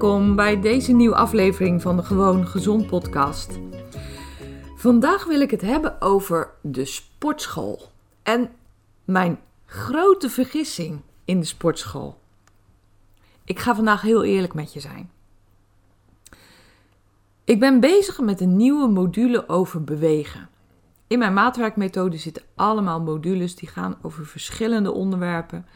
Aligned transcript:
Welkom 0.00 0.36
bij 0.36 0.60
deze 0.60 0.92
nieuwe 0.92 1.14
aflevering 1.14 1.82
van 1.82 1.96
de 1.96 2.02
Gewoon 2.02 2.46
Gezond 2.46 2.86
podcast. 2.86 3.58
Vandaag 4.76 5.24
wil 5.24 5.40
ik 5.40 5.50
het 5.50 5.60
hebben 5.60 6.00
over 6.00 6.50
de 6.60 6.84
sportschool 6.84 7.90
en 8.22 8.50
mijn 9.04 9.38
grote 9.66 10.30
vergissing 10.30 11.00
in 11.24 11.40
de 11.40 11.46
sportschool. 11.46 12.18
Ik 13.44 13.58
ga 13.58 13.74
vandaag 13.74 14.02
heel 14.02 14.24
eerlijk 14.24 14.54
met 14.54 14.72
je 14.72 14.80
zijn. 14.80 15.10
Ik 17.44 17.60
ben 17.60 17.80
bezig 17.80 18.20
met 18.20 18.40
een 18.40 18.56
nieuwe 18.56 18.88
module 18.88 19.48
over 19.48 19.84
bewegen. 19.84 20.48
In 21.06 21.18
mijn 21.18 21.34
maatwerkmethode 21.34 22.16
zitten 22.16 22.42
allemaal 22.54 23.00
modules 23.00 23.54
die 23.54 23.68
gaan 23.68 23.96
over 24.02 24.26
verschillende 24.26 24.92
onderwerpen. 24.92 25.66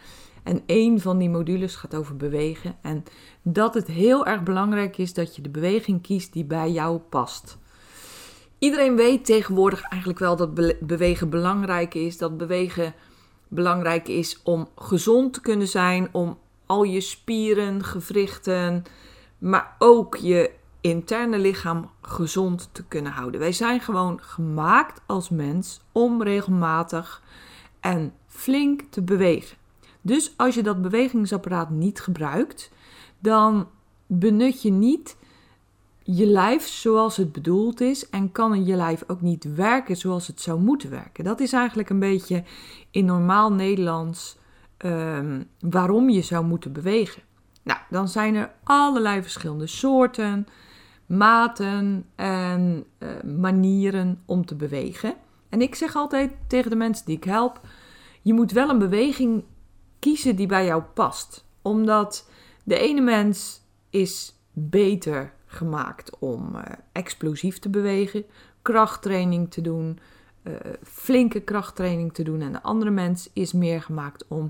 En 0.44 0.62
één 0.66 1.00
van 1.00 1.18
die 1.18 1.30
modules 1.30 1.76
gaat 1.76 1.94
over 1.94 2.16
bewegen. 2.16 2.76
En 2.82 3.04
dat 3.42 3.74
het 3.74 3.86
heel 3.86 4.26
erg 4.26 4.42
belangrijk 4.42 4.98
is 4.98 5.14
dat 5.14 5.36
je 5.36 5.42
de 5.42 5.48
beweging 5.48 6.02
kiest 6.02 6.32
die 6.32 6.44
bij 6.44 6.70
jou 6.70 6.98
past. 6.98 7.58
Iedereen 8.58 8.96
weet 8.96 9.24
tegenwoordig 9.24 9.82
eigenlijk 9.82 10.20
wel 10.20 10.36
dat 10.36 10.54
bewegen 10.80 11.30
belangrijk 11.30 11.94
is. 11.94 12.18
Dat 12.18 12.36
bewegen 12.36 12.94
belangrijk 13.48 14.08
is 14.08 14.40
om 14.42 14.68
gezond 14.76 15.32
te 15.32 15.40
kunnen 15.40 15.68
zijn, 15.68 16.08
om 16.12 16.38
al 16.66 16.82
je 16.82 17.00
spieren, 17.00 17.84
gewrichten, 17.84 18.84
maar 19.38 19.76
ook 19.78 20.16
je 20.16 20.50
interne 20.80 21.38
lichaam 21.38 21.90
gezond 22.02 22.68
te 22.72 22.84
kunnen 22.84 23.12
houden. 23.12 23.40
Wij 23.40 23.52
zijn 23.52 23.80
gewoon 23.80 24.20
gemaakt 24.22 25.00
als 25.06 25.28
mens 25.28 25.80
om 25.92 26.22
regelmatig 26.22 27.22
en 27.80 28.12
flink 28.26 28.82
te 28.90 29.02
bewegen. 29.02 29.56
Dus 30.04 30.34
als 30.36 30.54
je 30.54 30.62
dat 30.62 30.82
bewegingsapparaat 30.82 31.70
niet 31.70 32.00
gebruikt, 32.00 32.70
dan 33.18 33.68
benut 34.06 34.62
je 34.62 34.70
niet 34.70 35.16
je 36.02 36.26
lijf 36.26 36.66
zoals 36.66 37.16
het 37.16 37.32
bedoeld 37.32 37.80
is 37.80 38.10
en 38.10 38.32
kan 38.32 38.64
je 38.64 38.76
lijf 38.76 39.04
ook 39.06 39.20
niet 39.20 39.54
werken 39.54 39.96
zoals 39.96 40.26
het 40.26 40.40
zou 40.40 40.60
moeten 40.60 40.90
werken. 40.90 41.24
Dat 41.24 41.40
is 41.40 41.52
eigenlijk 41.52 41.90
een 41.90 41.98
beetje 41.98 42.44
in 42.90 43.04
normaal 43.04 43.52
Nederlands 43.52 44.36
um, 44.78 45.48
waarom 45.60 46.08
je 46.08 46.22
zou 46.22 46.44
moeten 46.44 46.72
bewegen. 46.72 47.22
Nou, 47.62 47.78
dan 47.90 48.08
zijn 48.08 48.34
er 48.34 48.52
allerlei 48.64 49.22
verschillende 49.22 49.66
soorten, 49.66 50.46
maten 51.06 52.06
en 52.14 52.84
uh, 52.98 53.08
manieren 53.38 54.22
om 54.24 54.46
te 54.46 54.54
bewegen. 54.54 55.14
En 55.48 55.60
ik 55.60 55.74
zeg 55.74 55.96
altijd 55.96 56.32
tegen 56.46 56.70
de 56.70 56.76
mensen 56.76 57.06
die 57.06 57.16
ik 57.16 57.24
help: 57.24 57.60
je 58.22 58.34
moet 58.34 58.52
wel 58.52 58.68
een 58.68 58.78
beweging 58.78 59.44
kiezen 60.04 60.36
die 60.36 60.46
bij 60.46 60.64
jou 60.64 60.82
past. 60.82 61.44
Omdat 61.62 62.28
de 62.64 62.78
ene 62.78 63.00
mens 63.00 63.60
is 63.90 64.34
beter 64.52 65.32
gemaakt 65.46 66.18
om 66.18 66.54
uh, 66.54 66.62
explosief 66.92 67.58
te 67.58 67.68
bewegen, 67.68 68.24
krachttraining 68.62 69.50
te 69.50 69.60
doen, 69.60 69.98
uh, 70.42 70.54
flinke 70.82 71.40
krachttraining 71.40 72.14
te 72.14 72.22
doen. 72.22 72.40
En 72.40 72.52
de 72.52 72.62
andere 72.62 72.90
mens 72.90 73.30
is 73.32 73.52
meer 73.52 73.82
gemaakt 73.82 74.24
om 74.28 74.48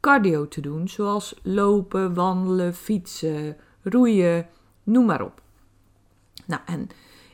cardio 0.00 0.48
te 0.48 0.60
doen, 0.60 0.88
zoals 0.88 1.40
lopen, 1.42 2.14
wandelen, 2.14 2.74
fietsen, 2.74 3.56
roeien, 3.82 4.48
noem 4.82 5.06
maar 5.06 5.22
op. 5.22 5.42
Nou, 6.46 6.62
en 6.66 6.88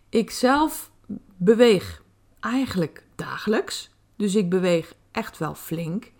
ik 0.08 0.30
zelf 0.30 0.90
beweeg 1.36 2.02
eigenlijk 2.40 3.04
dagelijks, 3.14 3.90
dus 4.16 4.34
ik 4.34 4.50
beweeg 4.50 4.94
echt 5.10 5.38
wel 5.38 5.54
flink. 5.54 6.12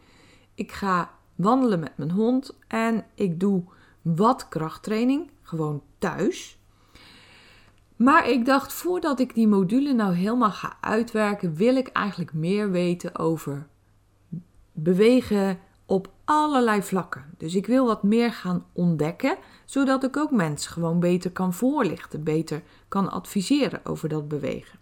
Ik 0.55 0.73
ga 0.73 1.11
wandelen 1.35 1.81
met 1.81 1.97
mijn 1.97 2.11
hond 2.11 2.59
en 2.69 3.05
ik 3.15 3.41
doe 3.41 3.65
wat 4.03 4.49
krachttraining, 4.49 5.31
gewoon 5.43 5.83
thuis. 5.99 6.59
Maar 7.97 8.29
ik 8.29 8.45
dacht, 8.45 8.73
voordat 8.73 9.21
ik 9.21 9.35
die 9.35 9.49
module 9.49 9.93
nou 9.93 10.15
helemaal 10.15 10.51
ga 10.51 10.77
uitwerken, 10.81 11.55
wil 11.55 11.77
ik 11.77 11.89
eigenlijk 11.89 12.33
meer 12.33 12.71
weten 12.71 13.19
over 13.19 13.67
bewegen 14.73 15.59
op 15.87 16.13
allerlei 16.25 16.83
vlakken. 16.83 17.25
Dus 17.39 17.55
ik 17.55 17.67
wil 17.67 17.87
wat 17.87 18.03
meer 18.03 18.33
gaan 18.33 18.67
ontdekken, 18.73 19.37
zodat 19.65 20.05
ik 20.05 20.17
ook 20.17 20.31
mensen 20.31 20.73
gewoon 20.73 21.01
beter 21.01 21.31
kan 21.31 21.53
voorlichten, 21.55 22.25
beter 22.25 22.63
kan 22.89 23.11
adviseren 23.11 23.81
over 23.85 24.09
dat 24.09 24.29
bewegen. 24.29 24.79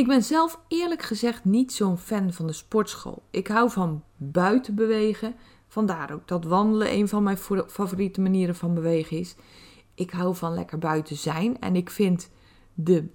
Ik 0.00 0.06
ben 0.06 0.22
zelf 0.22 0.60
eerlijk 0.68 1.02
gezegd 1.02 1.44
niet 1.44 1.72
zo'n 1.72 1.98
fan 1.98 2.32
van 2.32 2.46
de 2.46 2.52
sportschool. 2.52 3.22
Ik 3.30 3.46
hou 3.46 3.70
van 3.70 4.04
buiten 4.16 4.74
bewegen. 4.74 5.34
Vandaar 5.68 6.12
ook 6.12 6.28
dat 6.28 6.44
wandelen 6.44 6.92
een 6.92 7.08
van 7.08 7.22
mijn 7.22 7.38
favoriete 7.66 8.20
manieren 8.20 8.54
van 8.54 8.74
bewegen 8.74 9.18
is. 9.18 9.34
Ik 9.94 10.10
hou 10.10 10.36
van 10.36 10.54
lekker 10.54 10.78
buiten 10.78 11.16
zijn. 11.16 11.58
En 11.58 11.76
ik 11.76 11.90
vind 11.90 12.30
de, 12.74 13.08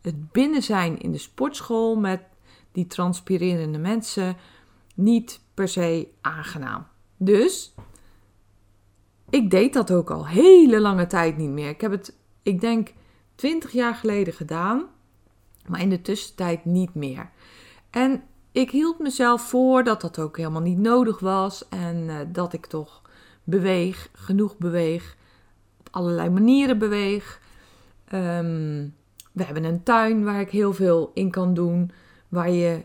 het 0.00 0.32
binnen 0.32 0.62
zijn 0.62 0.98
in 0.98 1.12
de 1.12 1.18
sportschool 1.18 1.96
met 1.96 2.20
die 2.72 2.86
transpirerende 2.86 3.78
mensen 3.78 4.36
niet 4.94 5.40
per 5.54 5.68
se 5.68 6.08
aangenaam. 6.20 6.86
Dus 7.16 7.74
ik 9.30 9.50
deed 9.50 9.72
dat 9.72 9.92
ook 9.92 10.10
al 10.10 10.26
hele 10.26 10.80
lange 10.80 11.06
tijd 11.06 11.36
niet 11.36 11.50
meer. 11.50 11.68
Ik 11.68 11.80
heb 11.80 11.90
het, 11.90 12.16
ik 12.42 12.60
denk, 12.60 12.92
20 13.34 13.72
jaar 13.72 13.94
geleden 13.94 14.34
gedaan, 14.34 14.88
maar 15.68 15.80
in 15.80 15.90
de 15.90 16.02
tussentijd 16.02 16.64
niet 16.64 16.94
meer. 16.94 17.30
En 17.90 18.22
ik 18.52 18.70
hield 18.70 18.98
mezelf 18.98 19.42
voor 19.42 19.84
dat 19.84 20.00
dat 20.00 20.18
ook 20.18 20.36
helemaal 20.36 20.60
niet 20.60 20.78
nodig 20.78 21.18
was 21.18 21.68
en 21.68 21.96
uh, 21.96 22.16
dat 22.28 22.52
ik 22.52 22.66
toch 22.66 23.02
beweeg, 23.44 24.08
genoeg 24.12 24.56
beweeg, 24.58 25.16
op 25.80 25.88
allerlei 25.90 26.30
manieren 26.30 26.78
beweeg. 26.78 27.40
Um, 28.14 28.94
we 29.32 29.44
hebben 29.44 29.64
een 29.64 29.82
tuin 29.82 30.24
waar 30.24 30.40
ik 30.40 30.50
heel 30.50 30.74
veel 30.74 31.10
in 31.14 31.30
kan 31.30 31.54
doen, 31.54 31.90
waar 32.28 32.50
je 32.50 32.82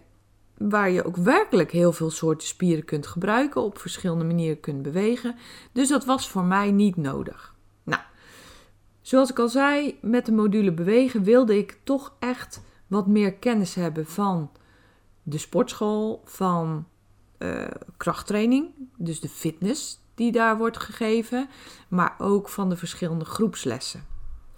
waar 0.58 0.90
je 0.90 1.06
ook 1.06 1.16
werkelijk 1.16 1.72
heel 1.72 1.92
veel 1.92 2.10
soorten 2.10 2.48
spieren 2.48 2.86
kunt 2.86 3.08
gebruiken, 3.08 3.62
op 3.62 3.78
verschillende 3.78 4.26
manieren 4.26 4.60
kunt 4.60 4.82
bewegen. 4.82 5.36
Dus 5.72 5.90
dat 5.90 6.06
was 6.06 6.30
voor 6.30 6.44
mij 6.44 6.72
niet 6.72 6.96
nodig. 6.96 7.55
Zoals 9.06 9.30
ik 9.30 9.40
al 9.40 9.50
zei, 9.50 9.98
met 10.02 10.26
de 10.26 10.32
module 10.32 10.74
bewegen 10.74 11.24
wilde 11.24 11.58
ik 11.58 11.78
toch 11.84 12.14
echt 12.20 12.62
wat 12.88 13.08
meer 13.08 13.34
kennis 13.34 13.76
hebben 13.76 14.06
van 14.06 14.52
de 15.24 15.38
sportschool, 15.38 16.22
van 16.24 16.86
uh, 17.40 17.68
krachttraining, 17.98 18.70
dus 18.98 19.20
de 19.20 19.30
fitness 19.30 20.00
die 20.16 20.32
daar 20.32 20.58
wordt 20.58 20.78
gegeven, 20.78 21.50
maar 21.88 22.16
ook 22.18 22.50
van 22.50 22.70
de 22.70 22.76
verschillende 22.76 23.26
groepslessen. 23.26 24.06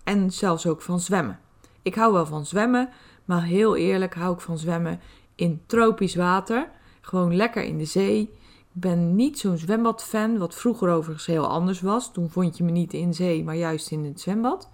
En 0.03 0.31
zelfs 0.31 0.67
ook 0.67 0.81
van 0.81 0.99
zwemmen. 0.99 1.39
Ik 1.81 1.95
hou 1.95 2.13
wel 2.13 2.25
van 2.25 2.45
zwemmen, 2.45 2.89
maar 3.25 3.43
heel 3.43 3.75
eerlijk 3.75 4.15
hou 4.15 4.33
ik 4.33 4.41
van 4.41 4.57
zwemmen 4.57 4.99
in 5.35 5.61
tropisch 5.65 6.15
water. 6.15 6.69
Gewoon 7.01 7.35
lekker 7.35 7.63
in 7.63 7.77
de 7.77 7.85
zee. 7.85 8.33
Ben 8.79 9.15
niet 9.15 9.39
zo'n 9.39 9.57
zwembadfan, 9.57 10.37
wat 10.37 10.55
vroeger 10.55 10.89
overigens 10.89 11.25
heel 11.25 11.47
anders 11.47 11.81
was. 11.81 12.11
Toen 12.11 12.29
vond 12.29 12.57
je 12.57 12.63
me 12.63 12.71
niet 12.71 12.93
in 12.93 13.13
zee, 13.13 13.43
maar 13.43 13.55
juist 13.55 13.91
in 13.91 14.05
het 14.05 14.21
zwembad. 14.21 14.69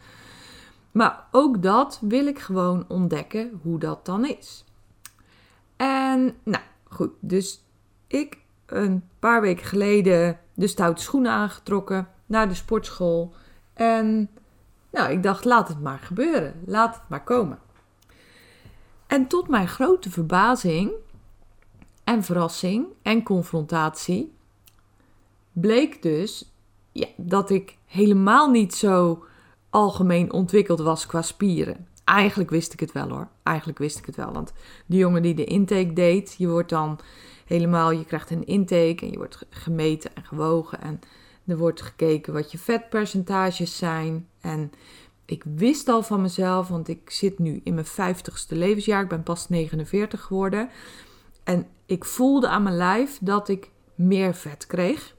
Maar 0.92 1.28
ook 1.32 1.62
dat 1.62 2.00
wil 2.02 2.26
ik 2.26 2.40
gewoon 2.40 2.86
ontdekken 2.88 3.60
hoe 3.62 3.80
dat 3.80 4.06
dan 4.06 4.26
is. 4.26 4.66
En 5.76 6.36
nou 6.44 6.64
goed, 6.90 7.12
dus 7.20 7.64
ik 8.08 8.38
een 8.66 9.04
paar 9.20 9.42
weken 9.42 9.66
geleden 9.66 10.40
de 10.54 10.68
stoute 10.68 11.02
schoenen 11.02 11.32
aangetrokken, 11.32 12.08
naar 12.26 12.48
de 12.48 12.54
sportschool. 12.54 13.34
En 13.74 14.30
nou, 14.92 15.12
ik 15.12 15.24
dacht, 15.24 15.46
laat 15.46 15.68
het 15.68 15.82
maar 15.82 16.00
gebeuren. 16.00 16.62
Laat 16.66 16.96
het 16.96 17.04
maar 17.10 17.24
komen. 17.24 17.60
En 19.08 19.28
tot 19.28 19.48
mijn 19.48 19.68
grote 19.68 20.12
verbazing 20.12 20.92
en 22.04 22.24
verrassing 22.24 22.86
en 23.02 23.24
confrontatie 23.24 24.34
bleek 25.52 26.02
dus 26.02 26.52
ja, 26.92 27.08
dat 27.18 27.50
ik 27.50 27.78
helemaal 27.86 28.50
niet 28.50 28.76
zo 28.76 29.26
algemeen 29.70 30.32
ontwikkeld 30.32 30.80
was 30.80 31.06
qua 31.06 31.22
spieren. 31.22 31.88
Eigenlijk 32.04 32.50
wist 32.50 32.74
ik 32.74 32.80
het 32.80 32.92
wel 32.92 33.10
hoor. 33.10 33.28
Eigenlijk 33.44 33.78
wist 33.78 33.98
ik 33.98 34.06
het 34.06 34.16
wel. 34.16 34.34
Want 34.34 34.54
de 34.86 34.98
jongen 34.98 35.22
die 35.22 35.36
de 35.36 35.46
intake 35.46 35.94
deed, 35.94 36.36
je 36.38 36.48
wordt 36.48 36.70
dan 36.70 37.00
helemaal, 37.46 37.92
je 37.92 38.06
krijgt 38.06 38.30
een 38.30 38.46
intake 38.46 39.06
en 39.06 39.12
je 39.12 39.18
wordt 39.18 39.46
gemeten 39.50 40.16
en 40.16 40.24
gewogen. 40.24 40.82
En 40.82 41.00
er 41.46 41.58
wordt 41.58 41.82
gekeken 41.82 42.34
wat 42.34 42.52
je 42.52 42.58
vetpercentages 42.58 43.78
zijn. 43.78 44.28
En 44.42 44.72
ik 45.26 45.44
wist 45.56 45.88
al 45.88 46.04
van 46.04 46.22
mezelf, 46.22 46.68
want 46.68 46.88
ik 46.88 47.10
zit 47.10 47.40
nu 47.40 47.62
in 47.64 47.74
mijn 47.74 47.86
50ste 47.86 48.58
levensjaar. 48.58 49.04
Ik 49.04 49.10
ben 49.10 49.24
pas 49.24 49.50
49 49.50 50.22
geworden. 50.22 50.70
En 51.44 51.68
ik 51.94 52.06
voelde 52.06 52.48
aan 52.48 52.64
mijn 52.64 52.78
lijf 52.78 53.20
dat 53.22 53.50
ik 53.50 53.72
meer 53.96 54.34
vet 54.34 54.68
kreeg. 54.68 55.16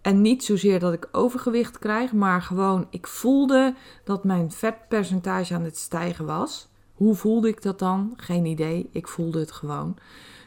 En 0.00 0.20
niet 0.20 0.44
zozeer 0.44 0.80
dat 0.80 0.92
ik 0.92 1.08
overgewicht 1.12 1.78
krijg, 1.78 2.12
maar 2.12 2.42
gewoon 2.42 2.86
ik 2.90 3.06
voelde 3.06 3.74
dat 4.04 4.24
mijn 4.24 4.50
vetpercentage 4.50 5.54
aan 5.54 5.62
het 5.62 5.76
stijgen 5.76 6.26
was. 6.26 6.68
Hoe 6.94 7.14
voelde 7.14 7.48
ik 7.48 7.62
dat 7.62 7.78
dan? 7.78 8.12
Geen 8.16 8.44
idee. 8.44 8.88
Ik 8.92 9.08
voelde 9.08 9.38
het 9.38 9.52
gewoon. 9.52 9.96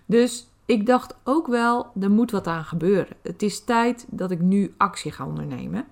Dus 0.05 0.47
ik 0.65 0.85
dacht 0.85 1.15
ook 1.23 1.47
wel, 1.47 1.91
er 1.99 2.11
moet 2.11 2.31
wat 2.31 2.47
aan 2.47 2.65
gebeuren. 2.65 3.15
Het 3.21 3.41
is 3.41 3.63
tijd 3.63 4.05
dat 4.09 4.31
ik 4.31 4.41
nu 4.41 4.73
actie 4.77 5.11
ga 5.11 5.25
ondernemen. 5.25 5.85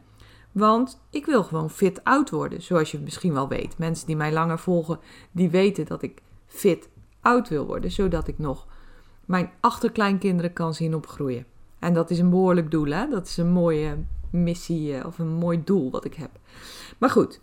Want 0.51 1.01
ik 1.09 1.25
wil 1.25 1.43
gewoon 1.43 1.69
fit 1.69 2.03
oud 2.03 2.29
worden, 2.29 2.61
zoals 2.61 2.91
je 2.91 2.99
misschien 2.99 3.33
wel 3.33 3.47
weet. 3.47 3.77
Mensen 3.77 4.07
die 4.07 4.15
mij 4.15 4.33
langer 4.33 4.59
volgen, 4.59 4.99
die 5.31 5.49
weten 5.49 5.85
dat 5.85 6.01
ik 6.01 6.21
fit 6.45 6.89
oud 7.21 7.49
wil 7.49 7.65
worden, 7.65 7.91
zodat 7.91 8.27
ik 8.27 8.37
nog 8.39 8.67
mijn 9.27 9.51
achterkleinkinderen 9.59 10.53
kan 10.53 10.73
zien 10.73 10.95
opgroeien. 10.95 11.45
En 11.79 11.93
dat 11.93 12.09
is 12.09 12.19
een 12.19 12.29
behoorlijk 12.29 12.71
doel, 12.71 12.85
hè? 12.85 13.09
Dat 13.09 13.27
is 13.27 13.37
een 13.37 13.51
mooie 13.51 13.97
missie 14.31 14.97
eh, 14.97 15.05
of 15.05 15.19
een 15.19 15.33
mooi 15.33 15.63
doel 15.63 15.91
wat 15.91 16.05
ik 16.05 16.13
heb. 16.13 16.29
Maar 16.97 17.09
goed, 17.09 17.41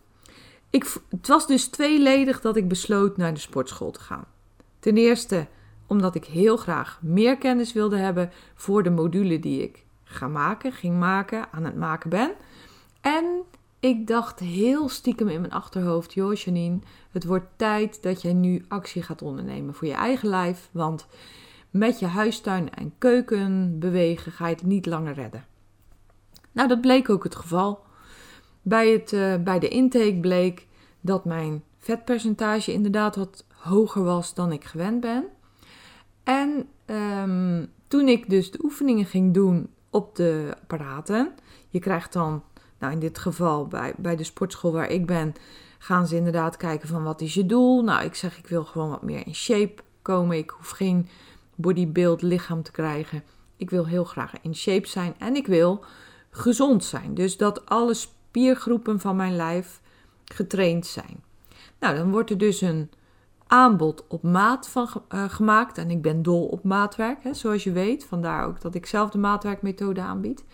ik, 0.71 0.97
het 1.09 1.29
was 1.29 1.47
dus 1.47 1.67
tweeledig 1.67 2.41
dat 2.41 2.57
ik 2.57 2.69
besloot 2.69 3.17
naar 3.17 3.35
de 3.35 3.41
sportschool 3.41 3.91
te 3.91 4.01
gaan. 4.01 4.25
Ten 4.79 4.97
eerste 4.97 5.47
omdat 5.87 6.15
ik 6.15 6.25
heel 6.25 6.57
graag 6.57 6.99
meer 7.03 7.39
kennis 7.39 7.73
wilde 7.73 7.97
hebben 7.97 8.31
voor 8.55 8.83
de 8.83 8.91
module 8.91 9.41
die 9.41 9.63
ik 9.63 9.85
ga 10.05 10.29
maken, 10.29 10.73
ging 10.73 10.99
maken, 10.99 11.47
aan 11.53 11.65
het 11.65 11.77
maken 11.77 12.11
ben. 12.11 12.33
En 13.01 13.25
ik 13.81 14.07
dacht 14.07 14.41
heel 14.41 14.89
stiekem 14.89 15.29
in 15.29 15.41
mijn 15.41 15.53
achterhoofd, 15.53 16.15
joh 16.15 16.37
het 17.11 17.25
wordt 17.25 17.47
tijd 17.57 18.03
dat 18.03 18.23
jij 18.23 18.33
nu 18.33 18.65
actie 18.69 19.03
gaat 19.03 19.23
ondernemen 19.23 19.75
voor 19.75 19.89
je 19.89 19.95
eigen 19.95 20.29
lijf, 20.29 20.69
want 20.73 21.07
met 21.75 21.99
je 21.99 22.06
huistuin 22.06 22.75
en 22.75 22.94
keuken 22.99 23.79
bewegen 23.79 24.32
ga 24.32 24.49
je 24.49 24.55
het 24.55 24.65
niet 24.65 24.87
langer 24.87 25.15
redden. 25.15 25.44
Nou, 26.53 26.69
dat 26.69 26.81
bleek 26.81 27.11
ook 27.11 27.25
het 27.25 27.35
geval. 27.35 27.82
Bij, 28.62 28.91
het, 28.91 29.12
uh, 29.12 29.37
bij 29.37 29.59
de 29.59 29.69
intake 29.69 30.19
bleek 30.21 30.67
dat 31.00 31.25
mijn 31.25 31.62
vetpercentage 31.79 32.73
inderdaad 32.73 33.17
wat 33.17 33.44
hoger 33.55 34.05
was 34.05 34.35
dan 34.35 34.53
ik 34.53 34.65
gewend 34.65 35.00
ben. 35.00 35.25
En 36.23 36.69
um, 36.87 37.73
toen 37.88 38.09
ik 38.09 38.31
dus 38.31 38.50
de 38.50 38.61
oefeningen 38.62 39.06
ging 39.06 39.35
doen 39.35 39.69
op 39.91 40.17
de 40.17 40.55
apparaten, 40.61 41.35
je 41.69 41.79
krijgt 41.79 42.12
dan, 42.12 42.43
nou 42.79 42.93
in 42.93 42.99
dit 42.99 43.19
geval 43.19 43.67
bij, 43.67 43.94
bij 43.97 44.17
de 44.17 44.25
sportschool 44.25 44.73
waar 44.73 44.91
ik 44.91 45.06
ben, 45.06 45.35
gaan 45.79 46.06
ze 46.06 46.17
inderdaad 46.17 46.56
kijken 46.56 46.88
van 46.88 47.05
wat 47.05 47.20
is 47.20 47.35
je 47.35 47.47
doel. 47.47 47.82
Nou, 47.82 48.05
ik 48.05 48.15
zeg 48.15 48.38
ik 48.38 48.47
wil 48.47 48.65
gewoon 48.65 48.91
wat 48.91 49.03
meer 49.03 49.27
in 49.27 49.35
shape 49.35 49.82
komen. 50.03 50.37
Ik 50.37 50.50
hoef 50.50 50.70
geen 50.70 51.09
bodybuild 51.56 52.23
lichaam 52.23 52.62
te 52.62 52.71
krijgen. 52.71 53.23
Ik 53.56 53.71
wil 53.71 53.87
heel 53.87 54.05
graag 54.05 54.33
in 54.43 54.55
shape 54.55 54.89
zijn 54.89 55.15
en 55.19 55.37
ik 55.37 55.47
wil 55.47 55.85
gezond 56.31 56.85
zijn. 56.85 57.15
Dus 57.15 57.37
dat 57.37 57.67
alle 57.67 57.95
spiergroepen 57.95 59.01
van 59.01 59.17
mijn 59.17 59.37
lijf 59.37 59.81
getraind 60.25 60.87
zijn. 60.87 61.23
Nou, 61.79 61.97
dan 61.97 62.11
wordt 62.11 62.31
er 62.31 62.39
dus 62.39 62.61
een 62.61 62.91
aanbod 63.47 64.05
op 64.09 64.23
maat 64.23 64.69
van 64.69 64.89
uh, 65.15 65.25
gemaakt. 65.29 65.79
En 65.79 65.91
ik 65.91 66.03
ben 66.03 66.23
dol 66.23 66.47
op 66.47 66.65
maatwerk, 66.65 67.23
hè, 67.23 67.35
zoals 67.35 67.65
je 67.65 67.73
weet. 67.73 68.05
Vandaar 68.05 68.47
ook 68.47 68.61
dat 68.61 68.75
ik 68.75 68.87
zelf 68.87 69.11
de 69.11 69.19
maatwerkmethode 69.19 70.01
aanbied. 70.01 70.45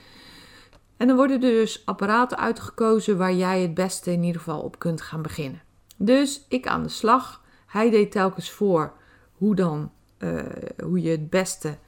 En 0.97 1.07
dan 1.07 1.17
worden 1.17 1.43
er 1.43 1.51
dus 1.51 1.83
apparaten 1.87 2.39
uitgekozen 2.39 3.19
waar 3.19 3.35
jij 3.35 3.63
het 3.63 3.75
beste 3.75 4.13
in 4.13 4.23
ieder 4.23 4.41
geval 4.41 4.61
op 4.61 4.79
kunt 4.79 5.01
gaan 5.01 5.23
beginnen. 5.23 5.63
Dus 5.97 6.47
ik 6.49 6.67
aan 6.67 6.83
de 6.83 6.89
slag. 6.89 7.43
Hij 7.67 7.91
deed 7.91 8.11
telkens 8.11 8.51
voor 8.51 8.93
hoe 9.33 9.55
dan 9.55 9.93
uh, 10.21 10.43
hoe 10.83 11.01
je 11.01 11.11
het 11.11 11.31
beste 11.31 11.79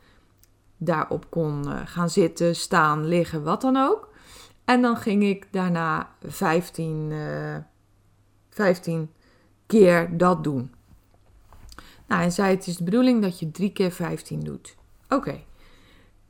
daarop 0.76 1.31
kon 1.31 1.69
uh, 1.69 1.81
gaan 1.84 2.11
zitten, 2.11 2.56
staan, 2.56 3.06
liggen, 3.06 3.43
wat 3.43 3.61
dan 3.61 3.76
ook. 3.76 4.11
En 4.64 4.82
dan 4.82 4.96
ging 4.96 5.23
ik 5.23 5.46
daarna 5.50 6.14
15, 6.23 7.11
uh, 7.11 7.56
15 8.50 9.11
keer 9.67 10.17
dat 10.17 10.44
doen. 10.44 10.73
Nou, 12.06 12.20
hij 12.20 12.31
zei: 12.31 12.55
Het 12.55 12.67
is 12.67 12.76
de 12.76 12.84
bedoeling 12.84 13.23
dat 13.23 13.38
je 13.38 13.50
drie 13.50 13.73
keer 13.73 13.90
15 13.90 14.40
doet. 14.40 14.76
Oké. 15.08 15.40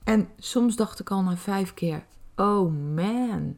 En 0.04 0.28
soms 0.38 0.76
dacht 0.76 1.00
ik 1.00 1.10
al 1.10 1.22
na 1.22 1.36
vijf 1.36 1.74
keer: 1.74 2.04
Oh 2.36 2.72
man, 2.94 3.56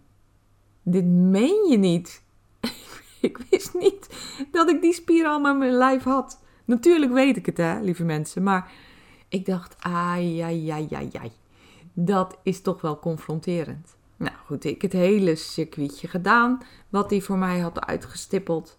dit 0.82 1.04
meen 1.04 1.66
je 1.70 1.76
niet. 1.76 2.22
ik 3.20 3.38
wist 3.50 3.74
niet 3.74 4.08
dat 4.50 4.68
ik 4.68 4.80
die 4.80 4.92
spier 4.92 5.26
al 5.26 5.48
in 5.48 5.58
mijn 5.58 5.72
lijf 5.72 6.02
had. 6.02 6.42
Natuurlijk 6.64 7.12
weet 7.12 7.36
ik 7.36 7.46
het, 7.46 7.56
hè, 7.56 7.80
lieve 7.80 8.04
mensen. 8.04 8.42
Maar 8.42 8.72
ik 9.28 9.46
dacht, 9.46 9.76
ai, 9.78 10.40
ai, 10.40 10.70
ai, 10.70 10.88
ai, 10.90 11.10
ai. 11.20 11.32
Dat 11.92 12.38
is 12.42 12.60
toch 12.60 12.80
wel 12.80 12.98
confronterend. 12.98 13.96
Nou 14.16 14.36
goed, 14.46 14.64
ik 14.64 14.82
het 14.82 14.92
hele 14.92 15.34
circuitje 15.34 16.08
gedaan, 16.08 16.62
wat 16.88 17.10
hij 17.10 17.20
voor 17.20 17.38
mij 17.38 17.58
had 17.58 17.86
uitgestippeld. 17.86 18.78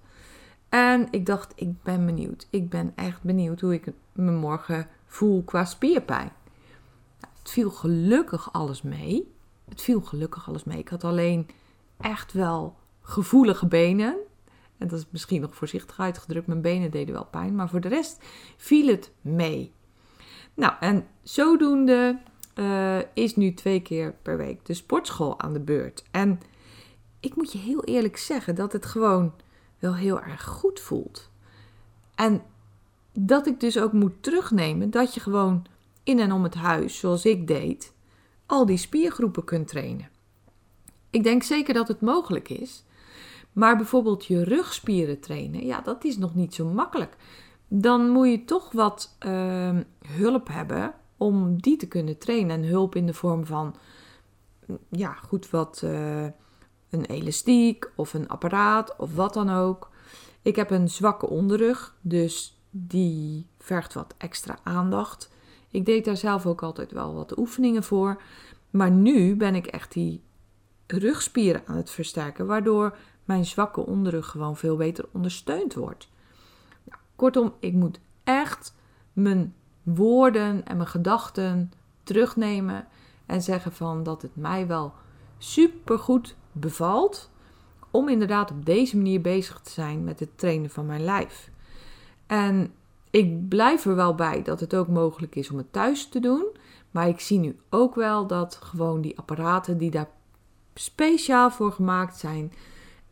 En 0.69 1.07
ik 1.11 1.25
dacht, 1.25 1.53
ik 1.55 1.83
ben 1.83 2.05
benieuwd. 2.05 2.47
Ik 2.49 2.69
ben 2.69 2.91
echt 2.95 3.21
benieuwd 3.21 3.61
hoe 3.61 3.73
ik 3.73 3.91
me 4.11 4.31
morgen 4.31 4.87
voel 5.05 5.43
qua 5.43 5.65
spierpijn. 5.65 6.31
Nou, 7.19 7.33
het 7.39 7.49
viel 7.49 7.69
gelukkig 7.69 8.53
alles 8.53 8.81
mee. 8.81 9.33
Het 9.69 9.81
viel 9.81 10.01
gelukkig 10.01 10.47
alles 10.47 10.63
mee. 10.63 10.77
Ik 10.77 10.89
had 10.89 11.03
alleen 11.03 11.47
echt 11.97 12.33
wel 12.33 12.75
gevoelige 13.01 13.68
benen. 13.68 14.15
Dat 14.87 14.99
is 14.99 15.06
misschien 15.09 15.42
nog 15.42 15.56
voorzichtig 15.56 15.99
uitgedrukt. 15.99 16.47
Mijn 16.47 16.61
benen 16.61 16.92
deden 16.92 17.13
wel 17.13 17.25
pijn. 17.25 17.56
Maar 17.56 17.69
voor 17.69 17.81
de 17.81 17.87
rest 17.87 18.23
viel 18.57 18.87
het 18.87 19.11
mee. 19.21 19.73
Nou, 20.54 20.73
en 20.80 21.07
zodoende 21.23 22.19
uh, 22.56 22.97
is 23.13 23.35
nu 23.35 23.54
twee 23.54 23.81
keer 23.81 24.15
per 24.21 24.37
week 24.37 24.65
de 24.65 24.73
sportschool 24.73 25.39
aan 25.39 25.54
de 25.54 25.59
beurt. 25.59 26.04
En 26.11 26.39
ik 27.19 27.35
moet 27.35 27.51
je 27.51 27.57
heel 27.57 27.83
eerlijk 27.83 28.18
zeggen 28.18 28.56
dat 28.56 28.73
het 28.73 28.85
gewoon 28.85 29.33
wel 29.80 29.95
heel 29.95 30.21
erg 30.21 30.44
goed 30.44 30.80
voelt. 30.80 31.30
En 32.15 32.42
dat 33.13 33.47
ik 33.47 33.59
dus 33.59 33.80
ook 33.80 33.92
moet 33.92 34.23
terugnemen 34.23 34.89
dat 34.89 35.13
je 35.13 35.19
gewoon 35.19 35.65
in 36.04 36.19
en 36.19 36.31
om 36.31 36.44
het 36.44 36.56
huis, 36.56 36.99
zoals 36.99 37.25
ik 37.25 37.47
deed, 37.47 37.94
al 38.45 38.65
die 38.65 38.77
spiergroepen 38.77 39.44
kunt 39.44 39.68
trainen. 39.68 40.09
Ik 41.09 41.23
denk 41.23 41.44
zeker 41.44 41.73
dat 41.73 41.87
het 41.87 42.01
mogelijk 42.01 42.49
is. 42.49 42.84
Maar 43.56 43.78
bijvoorbeeld 43.78 44.26
je 44.26 44.44
rugspieren 44.44 45.19
trainen, 45.19 45.66
ja, 45.66 45.81
dat 45.81 46.04
is 46.04 46.18
nog 46.18 46.35
niet 46.35 46.54
zo 46.54 46.66
makkelijk. 46.66 47.16
Dan 47.68 48.09
moet 48.09 48.28
je 48.28 48.45
toch 48.45 48.71
wat 48.71 49.18
uh, 49.26 49.80
hulp 50.07 50.47
hebben 50.47 50.94
om 51.18 51.62
die 51.62 51.78
te 51.78 51.88
kunnen 51.88 52.18
trainen. 52.18 52.64
En 52.64 52.69
hulp 52.69 52.95
in 52.95 53.06
de 53.06 53.14
vorm 53.14 53.45
van, 53.45 53.76
ja, 54.90 55.14
goed 55.14 55.50
wat, 55.50 55.81
uh, 55.85 56.24
een 56.90 57.06
elastiek 57.06 57.92
of 57.95 58.14
een 58.14 58.28
apparaat 58.28 58.95
of 58.95 59.16
wat 59.16 59.33
dan 59.33 59.50
ook. 59.50 59.90
Ik 60.42 60.56
heb 60.56 60.71
een 60.71 60.90
zwakke 60.90 61.30
onderrug, 61.30 61.95
dus 62.02 62.59
die 62.69 63.47
vergt 63.59 63.94
wat 63.94 64.14
extra 64.18 64.57
aandacht. 64.64 65.30
Ik 65.69 65.85
deed 65.85 66.06
daar 66.06 66.18
zelf 66.18 66.45
ook 66.45 66.64
altijd 66.64 66.92
wel 66.92 67.14
wat 67.14 67.38
oefeningen 67.38 67.83
voor. 67.83 68.21
Maar 68.69 68.92
nu 68.92 69.35
ben 69.35 69.56
ik 69.56 69.68
echt 69.68 69.92
die 69.94 70.24
rugspieren 70.88 71.62
aan 71.66 71.76
het 71.76 71.90
versterken, 71.90 72.45
waardoor 72.45 72.97
mijn 73.25 73.45
zwakke 73.45 73.85
onderrug 73.85 74.27
gewoon 74.27 74.57
veel 74.57 74.75
beter 74.75 75.05
ondersteund 75.11 75.73
wordt. 75.73 76.09
Nou, 76.83 77.01
kortom, 77.15 77.53
ik 77.59 77.73
moet 77.73 77.99
echt 78.23 78.75
mijn 79.13 79.53
woorden 79.83 80.65
en 80.65 80.77
mijn 80.77 80.89
gedachten 80.89 81.71
terugnemen 82.03 82.87
en 83.25 83.41
zeggen 83.41 83.71
van 83.71 84.03
dat 84.03 84.21
het 84.21 84.35
mij 84.35 84.67
wel 84.67 84.94
supergoed 85.37 86.35
bevalt 86.51 87.29
om 87.91 88.09
inderdaad 88.09 88.51
op 88.51 88.65
deze 88.65 88.95
manier 88.95 89.21
bezig 89.21 89.59
te 89.59 89.71
zijn 89.71 90.03
met 90.03 90.19
het 90.19 90.37
trainen 90.37 90.69
van 90.69 90.85
mijn 90.85 91.03
lijf. 91.03 91.49
En 92.27 92.73
ik 93.09 93.47
blijf 93.47 93.85
er 93.85 93.95
wel 93.95 94.15
bij 94.15 94.41
dat 94.41 94.59
het 94.59 94.75
ook 94.75 94.87
mogelijk 94.87 95.35
is 95.35 95.49
om 95.49 95.57
het 95.57 95.73
thuis 95.73 96.07
te 96.07 96.19
doen, 96.19 96.45
Maar 96.91 97.07
ik 97.07 97.19
zie 97.19 97.39
nu 97.39 97.59
ook 97.69 97.95
wel 97.95 98.27
dat 98.27 98.55
gewoon 98.55 99.01
die 99.01 99.17
apparaten 99.17 99.77
die 99.77 99.91
daar 99.91 100.09
speciaal 100.73 101.51
voor 101.51 101.71
gemaakt 101.71 102.17
zijn. 102.17 102.53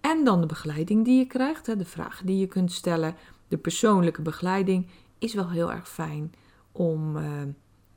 En 0.04 0.24
dan 0.24 0.42
de 0.42 0.48
begeleiding 0.48 1.06
die 1.06 1.18
je 1.18 1.28
krijgt, 1.28 1.66
de 1.66 1.86
vragen 1.86 2.26
die 2.26 2.40
je 2.40 2.48
kunt 2.48 2.72
stellen, 2.72 3.16
de 3.48 3.58
persoonlijke 3.58 4.22
begeleiding, 4.22 4.88
is 5.20 5.34
wel 5.34 5.50
heel 5.50 5.72
erg 5.72 5.90
fijn 5.90 6.34
om, 6.72 7.18
uh, 7.18 7.26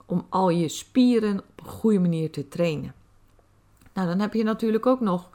om 0.07 0.27
al 0.29 0.51
je 0.51 0.69
spieren 0.69 1.39
op 1.39 1.61
een 1.61 1.71
goede 1.73 1.99
manier 1.99 2.31
te 2.31 2.49
trainen. 2.49 2.95
Nou, 3.95 4.09
dan 4.09 4.21
heb 4.21 4.35
je 4.35 4.43
natuurlijk 4.43 4.87
ook 4.87 5.01
nog 5.01 5.31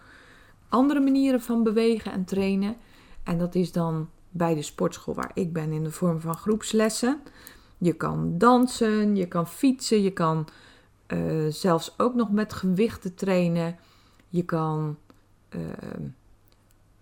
andere 0.70 1.00
manieren 1.00 1.42
van 1.42 1.64
bewegen 1.64 2.12
en 2.12 2.26
trainen. 2.26 2.76
En 3.24 3.38
dat 3.38 3.56
is 3.56 3.72
dan 3.72 4.10
bij 4.30 4.56
de 4.56 4.62
sportschool 4.62 5.14
waar 5.14 5.32
ik 5.34 5.54
ben 5.54 5.72
in 5.72 5.84
de 5.84 5.92
vorm 5.92 6.20
van 6.20 6.36
groepslessen. 6.36 7.22
Je 7.78 7.94
kan 7.94 8.38
dansen, 8.38 9.16
je 9.16 9.28
kan 9.28 9.48
fietsen, 9.48 10.02
je 10.02 10.12
kan 10.12 10.48
uh, 11.08 11.48
zelfs 11.50 11.94
ook 12.00 12.14
nog 12.14 12.32
met 12.32 12.54
gewichten 12.54 13.16
trainen. 13.16 13.78
Je 14.28 14.44
kan, 14.44 14.98
uh, 15.50 15.62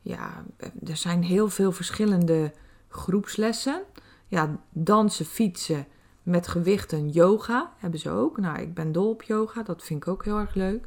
ja, 0.01 0.45
er 0.85 0.97
zijn 0.97 1.23
heel 1.23 1.49
veel 1.49 1.71
verschillende 1.71 2.53
groepslessen. 2.87 3.83
Ja, 4.27 4.59
dansen, 4.71 5.25
fietsen 5.25 5.87
met 6.23 6.47
gewichten, 6.47 7.09
yoga 7.09 7.73
hebben 7.77 7.99
ze 7.99 8.09
ook. 8.09 8.37
Nou, 8.37 8.59
ik 8.59 8.73
ben 8.73 8.91
dol 8.91 9.09
op 9.09 9.23
yoga, 9.23 9.63
dat 9.63 9.83
vind 9.83 10.03
ik 10.03 10.09
ook 10.09 10.25
heel 10.25 10.37
erg 10.37 10.53
leuk. 10.53 10.85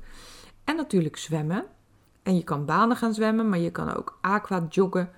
En 0.64 0.76
natuurlijk 0.76 1.16
zwemmen. 1.16 1.64
En 2.22 2.36
je 2.36 2.44
kan 2.44 2.64
banen 2.64 2.96
gaan 2.96 3.14
zwemmen, 3.14 3.48
maar 3.48 3.58
je 3.58 3.70
kan 3.70 3.94
ook 3.94 4.18
aqua 4.20 4.66
joggen, 4.68 5.10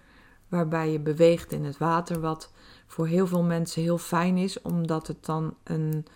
waarbij 0.49 0.93
je 0.93 1.01
beweegt 1.01 1.53
in 1.53 1.65
het 1.65 1.79
water, 1.79 2.21
wat 2.21 2.53
voor 2.87 3.07
heel 3.07 3.27
veel 3.27 3.43
mensen 3.43 3.83
heel 3.83 3.99
fijn 3.99 4.37
is, 4.37 4.63
omdat 4.63 5.07
het 5.07 5.25
dan 5.25 5.55
een 5.65 6.07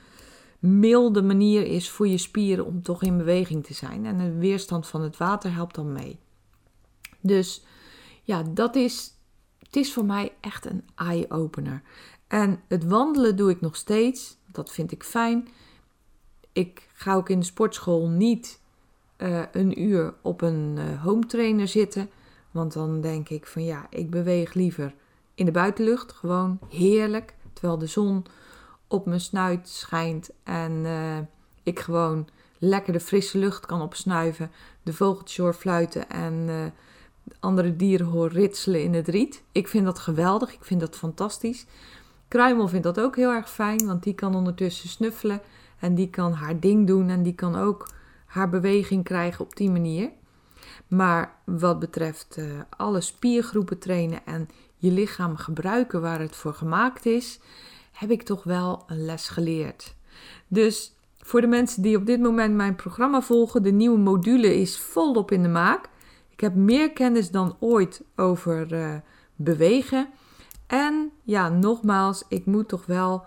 milde 0.58 1.22
manier 1.22 1.66
is 1.66 1.90
voor 1.90 2.08
je 2.08 2.18
spieren 2.18 2.64
om 2.64 2.82
toch 2.82 3.02
in 3.02 3.16
beweging 3.16 3.64
te 3.64 3.74
zijn. 3.74 4.06
En 4.06 4.18
de 4.18 4.34
weerstand 4.34 4.86
van 4.86 5.02
het 5.02 5.16
water 5.16 5.54
helpt 5.54 5.74
dan 5.74 5.92
mee. 5.92 6.18
Dus 7.20 7.64
ja, 8.22 8.42
dat 8.42 8.76
is, 8.76 9.14
het 9.58 9.76
is 9.76 9.92
voor 9.92 10.04
mij 10.04 10.32
echt 10.40 10.66
een 10.66 10.84
eye-opener. 10.94 11.82
En 12.26 12.60
het 12.68 12.84
wandelen 12.84 13.36
doe 13.36 13.50
ik 13.50 13.60
nog 13.60 13.76
steeds. 13.76 14.36
Dat 14.46 14.70
vind 14.70 14.92
ik 14.92 15.04
fijn. 15.04 15.48
Ik 16.52 16.88
ga 16.92 17.14
ook 17.14 17.28
in 17.28 17.38
de 17.38 17.44
sportschool 17.44 18.08
niet 18.08 18.60
uh, 19.18 19.42
een 19.52 19.82
uur 19.82 20.14
op 20.22 20.40
een 20.40 20.74
uh, 20.78 21.02
home 21.02 21.26
trainer 21.26 21.68
zitten. 21.68 22.10
Want 22.50 22.72
dan 22.72 23.00
denk 23.00 23.28
ik 23.28 23.46
van 23.46 23.64
ja, 23.64 23.86
ik 23.90 24.10
beweeg 24.10 24.54
liever 24.54 24.94
in 25.34 25.44
de 25.44 25.50
buitenlucht. 25.50 26.12
Gewoon 26.12 26.58
heerlijk. 26.68 27.34
Terwijl 27.52 27.78
de 27.78 27.86
zon 27.86 28.24
op 28.88 29.06
mijn 29.06 29.20
snuit 29.20 29.68
schijnt 29.68 30.30
en 30.42 30.72
uh, 30.72 31.18
ik 31.62 31.80
gewoon 31.80 32.28
lekker 32.58 32.92
de 32.92 33.00
frisse 33.00 33.38
lucht 33.38 33.66
kan 33.66 33.82
opsnuiven. 33.82 34.50
De 34.82 34.92
vogeltjes 34.92 35.56
fluiten 35.56 36.08
en 36.08 36.48
andere 37.40 37.76
dieren 37.76 38.06
hoor 38.06 38.28
ritselen 38.28 38.82
in 38.82 38.94
het 38.94 39.08
riet. 39.08 39.42
Ik 39.52 39.68
vind 39.68 39.84
dat 39.84 39.98
geweldig. 39.98 40.52
Ik 40.52 40.64
vind 40.64 40.80
dat 40.80 40.96
fantastisch. 40.96 41.66
Kruimel 42.28 42.68
vindt 42.68 42.84
dat 42.84 43.00
ook 43.00 43.16
heel 43.16 43.30
erg 43.30 43.50
fijn, 43.50 43.86
want 43.86 44.02
die 44.02 44.14
kan 44.14 44.34
ondertussen 44.34 44.88
snuffelen 44.88 45.40
en 45.78 45.94
die 45.94 46.10
kan 46.10 46.32
haar 46.32 46.60
ding 46.60 46.86
doen 46.86 47.08
en 47.08 47.22
die 47.22 47.34
kan 47.34 47.56
ook 47.56 47.88
haar 48.26 48.48
beweging 48.48 49.04
krijgen 49.04 49.44
op 49.44 49.56
die 49.56 49.70
manier. 49.70 50.10
Maar 50.88 51.34
wat 51.44 51.78
betreft 51.78 52.36
uh, 52.38 52.44
alle 52.76 53.00
spiergroepen 53.00 53.78
trainen 53.78 54.20
en 54.26 54.48
je 54.76 54.90
lichaam 54.90 55.36
gebruiken 55.36 56.00
waar 56.00 56.20
het 56.20 56.36
voor 56.36 56.54
gemaakt 56.54 57.06
is, 57.06 57.40
heb 57.92 58.10
ik 58.10 58.22
toch 58.22 58.44
wel 58.44 58.84
een 58.86 59.04
les 59.04 59.28
geleerd. 59.28 59.94
Dus 60.48 60.94
voor 61.18 61.40
de 61.40 61.46
mensen 61.46 61.82
die 61.82 61.96
op 61.96 62.06
dit 62.06 62.20
moment 62.20 62.54
mijn 62.54 62.74
programma 62.74 63.22
volgen, 63.22 63.62
de 63.62 63.70
nieuwe 63.70 63.98
module 63.98 64.60
is 64.60 64.78
volop 64.78 65.30
in 65.30 65.42
de 65.42 65.48
maak. 65.48 65.88
Ik 66.38 66.44
heb 66.44 66.54
meer 66.54 66.92
kennis 66.92 67.30
dan 67.30 67.56
ooit 67.58 68.02
over 68.16 68.72
uh, 68.72 68.94
bewegen. 69.36 70.08
En 70.66 71.12
ja, 71.22 71.48
nogmaals, 71.48 72.24
ik 72.28 72.46
moet 72.46 72.68
toch 72.68 72.86
wel 72.86 73.24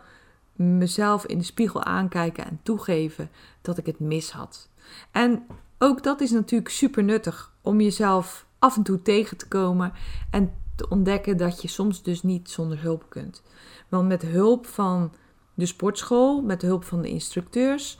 mezelf 0.56 1.25
in 1.25 1.38
de 1.38 1.44
spiegel 1.44 1.84
aankijken 1.84 2.46
en 2.46 2.60
toegeven 2.63 3.30
dat 3.62 3.77
ik 3.77 3.86
het 3.86 4.00
mis 4.00 4.32
had. 4.32 4.70
En 5.12 5.46
ook 5.77 6.03
dat 6.03 6.22
is 6.22 6.32
natuurlijk 6.32 6.70
super 6.70 7.03
nuttig 7.03 7.53
om 7.62 7.82
jezelf 7.82 8.46
af 8.60 8.75
en 8.75 8.84
toe 8.84 9.01
tegen 9.01 9.38
te 9.38 9.48
komen 9.48 9.94
en 10.30 10.53
te 10.75 10.89
ontdekken 10.89 11.38
dat 11.38 11.62
je 11.62 11.68
soms 11.68 12.03
dus 12.03 12.24
niet 12.24 12.50
zonder 12.50 12.82
hulp 12.82 13.06
kunt. 13.10 13.44
Want 13.89 14.08
met 14.08 14.22
hulp 14.22 14.68
van 14.68 15.13
de 15.53 15.65
sportschool, 15.65 16.41
met 16.41 16.62
hulp 16.62 16.84
van 16.84 17.01
de 17.01 17.10
instructeurs, 17.10 17.98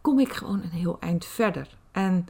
kom 0.00 0.18
ik 0.18 0.32
gewoon 0.32 0.62
een 0.62 0.70
heel 0.70 0.96
eind 1.00 1.24
verder. 1.24 1.76
En 1.92 2.26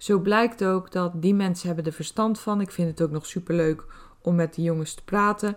zo 0.00 0.18
blijkt 0.18 0.64
ook 0.64 0.92
dat 0.92 1.22
die 1.22 1.34
mensen 1.34 1.66
hebben 1.66 1.84
er 1.84 1.92
verstand 1.92 2.40
van. 2.40 2.60
Ik 2.60 2.70
vind 2.70 2.88
het 2.88 3.02
ook 3.02 3.10
nog 3.10 3.26
super 3.26 3.54
leuk 3.54 3.84
om 4.20 4.34
met 4.34 4.54
de 4.54 4.62
jongens 4.62 4.94
te 4.94 5.04
praten. 5.04 5.56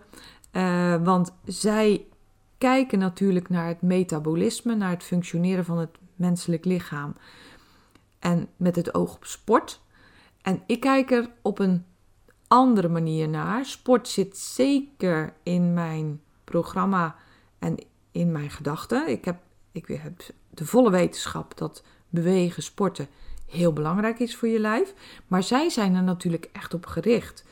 Uh, 0.51 1.03
want 1.03 1.33
zij 1.45 2.05
kijken 2.57 2.99
natuurlijk 2.99 3.49
naar 3.49 3.67
het 3.67 3.81
metabolisme, 3.81 4.75
naar 4.75 4.89
het 4.89 5.03
functioneren 5.03 5.65
van 5.65 5.77
het 5.77 5.89
menselijk 6.15 6.65
lichaam. 6.65 7.15
En 8.19 8.47
met 8.57 8.75
het 8.75 8.93
oog 8.93 9.15
op 9.15 9.25
sport. 9.25 9.81
En 10.41 10.63
ik 10.65 10.79
kijk 10.79 11.11
er 11.11 11.29
op 11.41 11.59
een 11.59 11.85
andere 12.47 12.89
manier 12.89 13.29
naar. 13.29 13.65
Sport 13.65 14.07
zit 14.07 14.37
zeker 14.37 15.33
in 15.43 15.73
mijn 15.73 16.21
programma 16.43 17.15
en 17.59 17.77
in 18.11 18.31
mijn 18.31 18.49
gedachten. 18.49 19.07
Ik 19.07 19.25
heb, 19.25 19.41
ik 19.71 19.87
heb 19.87 20.21
de 20.49 20.65
volle 20.65 20.91
wetenschap 20.91 21.57
dat 21.57 21.83
bewegen, 22.09 22.63
sporten 22.63 23.07
heel 23.45 23.73
belangrijk 23.73 24.19
is 24.19 24.35
voor 24.35 24.47
je 24.47 24.59
lijf. 24.59 24.93
Maar 25.27 25.43
zij 25.43 25.69
zijn 25.69 25.95
er 25.95 26.03
natuurlijk 26.03 26.49
echt 26.53 26.73
op 26.73 26.85
gericht. 26.85 27.45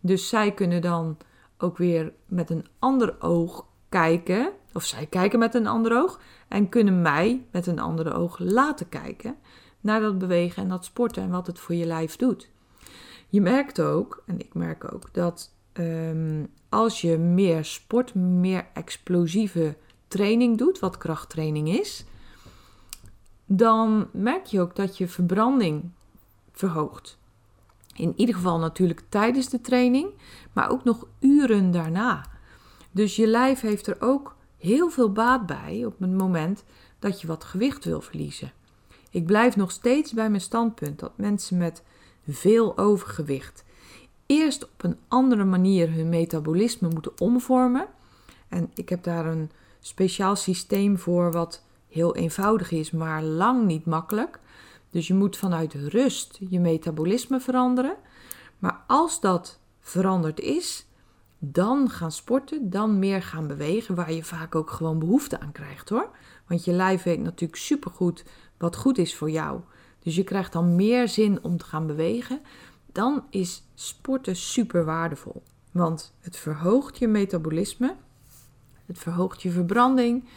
Dus 0.00 0.28
zij 0.28 0.52
kunnen 0.52 0.82
dan 0.82 1.16
ook 1.58 1.76
weer 1.76 2.12
met 2.26 2.50
een 2.50 2.66
ander 2.78 3.16
oog 3.20 3.66
kijken. 3.88 4.52
Of 4.72 4.84
zij 4.84 5.06
kijken 5.06 5.38
met 5.38 5.54
een 5.54 5.66
ander 5.66 5.96
oog. 5.96 6.20
En 6.48 6.68
kunnen 6.68 7.02
mij 7.02 7.44
met 7.50 7.66
een 7.66 7.78
andere 7.78 8.12
oog 8.12 8.38
laten 8.38 8.88
kijken 8.88 9.36
naar 9.80 10.00
dat 10.00 10.18
bewegen 10.18 10.62
en 10.62 10.68
dat 10.68 10.84
sporten 10.84 11.22
en 11.22 11.30
wat 11.30 11.46
het 11.46 11.58
voor 11.58 11.74
je 11.74 11.86
lijf 11.86 12.16
doet. 12.16 12.50
Je 13.28 13.40
merkt 13.40 13.80
ook, 13.80 14.22
en 14.26 14.38
ik 14.38 14.54
merk 14.54 14.92
ook, 14.92 15.14
dat 15.14 15.54
um, 15.72 16.48
als 16.68 17.00
je 17.00 17.18
meer 17.18 17.64
sport, 17.64 18.14
meer 18.14 18.66
explosieve 18.74 19.76
training 20.08 20.58
doet, 20.58 20.78
wat 20.78 20.98
krachttraining 20.98 21.68
is, 21.68 22.04
dan 23.48 24.08
merk 24.12 24.46
je 24.46 24.60
ook 24.60 24.76
dat 24.76 24.98
je 24.98 25.08
verbranding 25.08 25.90
verhoogt. 26.52 27.18
In 27.94 28.12
ieder 28.16 28.34
geval 28.34 28.58
natuurlijk 28.58 29.02
tijdens 29.08 29.48
de 29.48 29.60
training, 29.60 30.08
maar 30.52 30.70
ook 30.70 30.84
nog 30.84 31.06
uren 31.20 31.70
daarna. 31.70 32.24
Dus 32.90 33.16
je 33.16 33.26
lijf 33.26 33.60
heeft 33.60 33.86
er 33.86 33.96
ook 34.00 34.36
heel 34.58 34.90
veel 34.90 35.12
baat 35.12 35.46
bij 35.46 35.84
op 35.84 35.98
het 35.98 36.10
moment 36.10 36.64
dat 36.98 37.20
je 37.20 37.26
wat 37.26 37.44
gewicht 37.44 37.84
wil 37.84 38.00
verliezen. 38.00 38.52
Ik 39.10 39.26
blijf 39.26 39.56
nog 39.56 39.70
steeds 39.70 40.12
bij 40.12 40.30
mijn 40.30 40.42
standpunt 40.42 40.98
dat 40.98 41.12
mensen 41.16 41.56
met 41.56 41.82
veel 42.26 42.78
overgewicht 42.78 43.64
eerst 44.28 44.64
op 44.64 44.84
een 44.84 44.98
andere 45.08 45.44
manier 45.44 45.92
hun 45.92 46.08
metabolisme 46.08 46.88
moeten 46.88 47.20
omvormen. 47.20 47.86
En 48.48 48.70
ik 48.74 48.88
heb 48.88 49.02
daar 49.02 49.26
een 49.26 49.50
speciaal 49.80 50.36
systeem 50.36 50.98
voor 50.98 51.32
wat 51.32 51.62
heel 51.88 52.16
eenvoudig 52.16 52.70
is, 52.70 52.90
maar 52.90 53.22
lang 53.22 53.66
niet 53.66 53.84
makkelijk. 53.86 54.40
Dus 54.90 55.06
je 55.06 55.14
moet 55.14 55.36
vanuit 55.36 55.74
rust 55.74 56.38
je 56.50 56.60
metabolisme 56.60 57.40
veranderen. 57.40 57.96
Maar 58.58 58.84
als 58.86 59.20
dat 59.20 59.60
veranderd 59.80 60.40
is, 60.40 60.86
dan 61.38 61.90
gaan 61.90 62.12
sporten, 62.12 62.70
dan 62.70 62.98
meer 62.98 63.22
gaan 63.22 63.46
bewegen, 63.46 63.94
waar 63.94 64.12
je 64.12 64.24
vaak 64.24 64.54
ook 64.54 64.70
gewoon 64.70 64.98
behoefte 64.98 65.40
aan 65.40 65.52
krijgt 65.52 65.88
hoor. 65.88 66.10
Want 66.46 66.64
je 66.64 66.72
lijf 66.72 67.02
weet 67.02 67.20
natuurlijk 67.20 67.60
supergoed 67.60 68.24
wat 68.58 68.76
goed 68.76 68.98
is 68.98 69.16
voor 69.16 69.30
jou. 69.30 69.60
Dus 70.02 70.16
je 70.16 70.24
krijgt 70.24 70.52
dan 70.52 70.76
meer 70.76 71.08
zin 71.08 71.42
om 71.42 71.56
te 71.56 71.64
gaan 71.64 71.86
bewegen. 71.86 72.40
Dan 72.92 73.24
is 73.30 73.62
sporten 73.74 74.36
super 74.36 74.84
waardevol. 74.84 75.42
Want 75.72 76.14
het 76.20 76.36
verhoogt 76.36 76.98
je 76.98 77.08
metabolisme, 77.08 77.94
het 78.86 78.98
verhoogt 78.98 79.42
je 79.42 79.50
verbranding, 79.50 80.28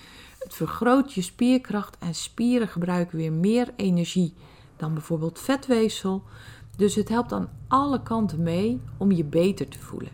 het 0.44 0.54
vergroot 0.54 1.14
je 1.14 1.22
spierkracht 1.22 1.98
en 1.98 2.16
spieren 2.16 2.68
gebruiken 2.68 3.18
weer 3.18 3.34
meer 3.34 3.74
energie 3.76 4.34
dan 4.76 4.94
bijvoorbeeld 4.94 5.40
vetweefsel. 5.40 6.24
Dus 6.78 6.96
het 6.96 7.10
helpt 7.10 7.32
aan 7.32 7.52
alle 7.68 8.04
kanten 8.04 8.44
mee 8.44 8.82
om 8.98 9.12
je 9.12 9.24
beter 9.24 9.68
te 9.68 9.80
voelen. 9.80 10.12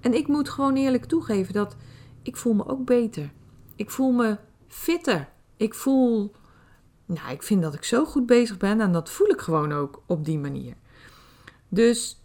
En 0.00 0.14
ik 0.14 0.28
moet 0.28 0.48
gewoon 0.48 0.76
eerlijk 0.76 1.04
toegeven 1.04 1.54
dat 1.54 1.76
ik 2.22 2.36
voel 2.36 2.54
me 2.54 2.66
ook 2.66 2.84
beter. 2.84 3.30
Ik 3.76 3.90
voel 3.90 4.12
me 4.12 4.36
fitter. 4.68 5.28
Ik 5.56 5.74
voel, 5.74 6.32
nou, 7.06 7.30
ik 7.30 7.42
vind 7.42 7.62
dat 7.62 7.74
ik 7.74 7.84
zo 7.84 8.04
goed 8.04 8.26
bezig 8.26 8.56
ben 8.56 8.80
en 8.80 8.92
dat 8.92 9.10
voel 9.10 9.28
ik 9.28 9.40
gewoon 9.40 9.72
ook 9.72 10.02
op 10.06 10.24
die 10.24 10.38
manier. 10.38 10.74
Dus 11.68 12.22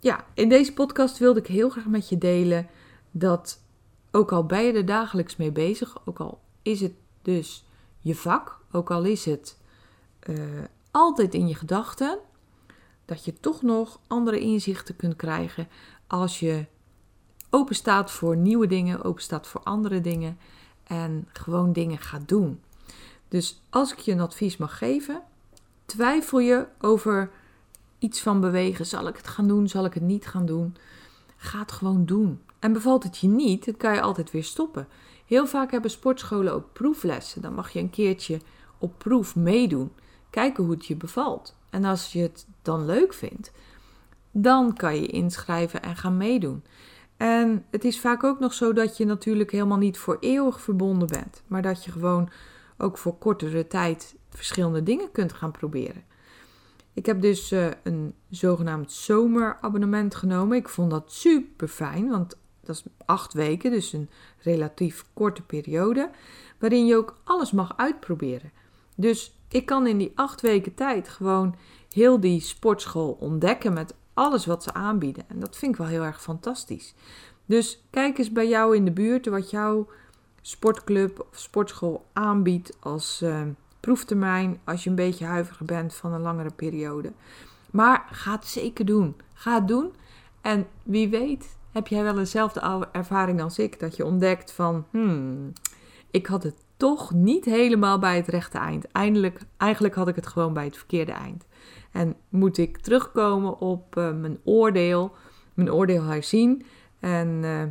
ja, 0.00 0.26
in 0.34 0.48
deze 0.48 0.72
podcast 0.72 1.18
wilde 1.18 1.40
ik 1.40 1.46
heel 1.46 1.68
graag 1.68 1.86
met 1.86 2.08
je 2.08 2.18
delen 2.18 2.68
dat 3.10 3.62
ook 4.10 4.32
al 4.32 4.46
ben 4.46 4.62
je 4.62 4.72
er 4.72 4.86
dagelijks 4.86 5.36
mee 5.36 5.52
bezig, 5.52 6.06
ook 6.06 6.18
al 6.18 6.43
is 6.64 6.80
het 6.80 6.92
dus 7.22 7.64
je 8.00 8.14
vak, 8.14 8.60
ook 8.72 8.90
al 8.90 9.04
is 9.04 9.24
het 9.24 9.58
eh, 10.18 10.36
altijd 10.90 11.34
in 11.34 11.48
je 11.48 11.54
gedachten, 11.54 12.18
dat 13.04 13.24
je 13.24 13.40
toch 13.40 13.62
nog 13.62 14.00
andere 14.06 14.40
inzichten 14.40 14.96
kunt 14.96 15.16
krijgen 15.16 15.68
als 16.06 16.40
je 16.40 16.66
open 17.50 17.74
staat 17.74 18.10
voor 18.10 18.36
nieuwe 18.36 18.66
dingen, 18.66 19.02
open 19.02 19.22
staat 19.22 19.46
voor 19.46 19.60
andere 19.62 20.00
dingen 20.00 20.38
en 20.84 21.28
gewoon 21.32 21.72
dingen 21.72 21.98
gaat 21.98 22.28
doen. 22.28 22.60
Dus 23.28 23.62
als 23.70 23.92
ik 23.92 23.98
je 23.98 24.12
een 24.12 24.20
advies 24.20 24.56
mag 24.56 24.78
geven, 24.78 25.22
twijfel 25.86 26.38
je 26.38 26.66
over 26.80 27.30
iets 27.98 28.20
van 28.20 28.40
bewegen. 28.40 28.86
Zal 28.86 29.08
ik 29.08 29.16
het 29.16 29.26
gaan 29.26 29.48
doen? 29.48 29.68
Zal 29.68 29.84
ik 29.84 29.94
het 29.94 30.02
niet 30.02 30.26
gaan 30.26 30.46
doen? 30.46 30.76
Ga 31.36 31.58
het 31.58 31.72
gewoon 31.72 32.04
doen. 32.04 32.42
En 32.58 32.72
bevalt 32.72 33.02
het 33.02 33.18
je 33.18 33.28
niet, 33.28 33.64
dan 33.64 33.76
kan 33.76 33.94
je 33.94 34.00
altijd 34.00 34.30
weer 34.30 34.44
stoppen. 34.44 34.88
Heel 35.26 35.46
vaak 35.46 35.70
hebben 35.70 35.90
sportscholen 35.90 36.52
ook 36.52 36.72
proeflessen. 36.72 37.42
Dan 37.42 37.54
mag 37.54 37.70
je 37.70 37.78
een 37.78 37.90
keertje 37.90 38.40
op 38.78 38.98
proef 38.98 39.36
meedoen. 39.36 39.92
Kijken 40.30 40.64
hoe 40.64 40.72
het 40.72 40.86
je 40.86 40.96
bevalt. 40.96 41.56
En 41.70 41.84
als 41.84 42.12
je 42.12 42.20
het 42.20 42.46
dan 42.62 42.84
leuk 42.84 43.14
vindt, 43.14 43.52
dan 44.30 44.74
kan 44.74 45.00
je 45.00 45.06
inschrijven 45.06 45.82
en 45.82 45.96
gaan 45.96 46.16
meedoen. 46.16 46.64
En 47.16 47.64
het 47.70 47.84
is 47.84 48.00
vaak 48.00 48.24
ook 48.24 48.38
nog 48.38 48.54
zo 48.54 48.72
dat 48.72 48.96
je 48.96 49.04
natuurlijk 49.04 49.50
helemaal 49.50 49.78
niet 49.78 49.98
voor 49.98 50.16
eeuwig 50.20 50.60
verbonden 50.60 51.08
bent, 51.08 51.42
maar 51.46 51.62
dat 51.62 51.84
je 51.84 51.90
gewoon 51.90 52.30
ook 52.78 52.98
voor 52.98 53.18
kortere 53.18 53.66
tijd 53.66 54.14
verschillende 54.28 54.82
dingen 54.82 55.12
kunt 55.12 55.32
gaan 55.32 55.50
proberen. 55.50 56.04
Ik 56.92 57.06
heb 57.06 57.20
dus 57.20 57.52
uh, 57.52 57.66
een 57.82 58.14
zogenaamd 58.30 58.92
zomerabonnement 58.92 60.14
genomen. 60.14 60.56
Ik 60.56 60.68
vond 60.68 60.90
dat 60.90 61.12
super 61.12 61.68
fijn, 61.68 62.08
want 62.08 62.36
dat 62.66 62.76
is 62.76 62.84
acht 63.04 63.32
weken, 63.32 63.70
dus 63.70 63.92
een 63.92 64.10
relatief 64.38 65.04
korte 65.12 65.42
periode, 65.42 66.10
waarin 66.58 66.86
je 66.86 66.96
ook 66.96 67.16
alles 67.24 67.52
mag 67.52 67.76
uitproberen. 67.76 68.52
Dus 68.94 69.38
ik 69.48 69.66
kan 69.66 69.86
in 69.86 69.98
die 69.98 70.12
acht 70.14 70.40
weken 70.40 70.74
tijd 70.74 71.08
gewoon 71.08 71.56
heel 71.92 72.20
die 72.20 72.40
sportschool 72.40 73.16
ontdekken 73.20 73.72
met 73.72 73.94
alles 74.14 74.46
wat 74.46 74.62
ze 74.62 74.72
aanbieden. 74.72 75.24
En 75.28 75.40
dat 75.40 75.56
vind 75.56 75.72
ik 75.72 75.78
wel 75.78 75.86
heel 75.86 76.02
erg 76.02 76.22
fantastisch. 76.22 76.94
Dus 77.46 77.84
kijk 77.90 78.18
eens 78.18 78.32
bij 78.32 78.48
jou 78.48 78.76
in 78.76 78.84
de 78.84 78.90
buurt 78.90 79.26
wat 79.26 79.50
jouw 79.50 79.88
sportclub 80.40 81.26
of 81.30 81.38
sportschool 81.38 82.04
aanbiedt 82.12 82.76
als 82.80 83.20
uh, 83.22 83.42
proeftermijn 83.80 84.60
als 84.64 84.84
je 84.84 84.90
een 84.90 84.96
beetje 84.96 85.24
huiverig 85.24 85.62
bent 85.62 85.94
van 85.94 86.12
een 86.12 86.20
langere 86.20 86.52
periode. 86.52 87.12
Maar 87.70 88.08
ga 88.10 88.32
het 88.32 88.46
zeker 88.46 88.84
doen. 88.84 89.16
Ga 89.32 89.54
het 89.54 89.68
doen. 89.68 89.92
En 90.40 90.66
wie 90.82 91.08
weet 91.08 91.56
heb 91.74 91.86
jij 91.86 92.02
wel 92.02 92.14
dezelfde 92.14 92.88
ervaring 92.92 93.42
als 93.42 93.58
ik. 93.58 93.80
Dat 93.80 93.96
je 93.96 94.04
ontdekt 94.04 94.52
van, 94.52 94.86
hmm, 94.90 95.52
ik 96.10 96.26
had 96.26 96.42
het 96.42 96.54
toch 96.76 97.12
niet 97.12 97.44
helemaal 97.44 97.98
bij 97.98 98.16
het 98.16 98.28
rechte 98.28 98.58
eind. 98.58 98.92
Eindelijk, 98.92 99.40
eigenlijk 99.56 99.94
had 99.94 100.08
ik 100.08 100.14
het 100.14 100.26
gewoon 100.26 100.52
bij 100.52 100.64
het 100.64 100.76
verkeerde 100.76 101.12
eind. 101.12 101.44
En 101.92 102.16
moet 102.28 102.58
ik 102.58 102.78
terugkomen 102.78 103.58
op 103.58 103.96
uh, 103.96 104.12
mijn 104.12 104.38
oordeel, 104.44 105.14
mijn 105.54 105.72
oordeel 105.72 106.02
herzien. 106.02 106.66
En 107.00 107.28
uh, 107.28 107.62